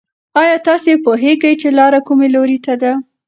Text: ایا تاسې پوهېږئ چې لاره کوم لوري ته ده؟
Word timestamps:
ایا 0.41 0.55
تاسې 0.67 0.91
پوهېږئ 1.05 1.53
چې 1.61 1.67
لاره 1.79 1.99
کوم 2.07 2.19
لوري 2.35 2.57
ته 2.65 2.73
ده؟ 2.81 2.91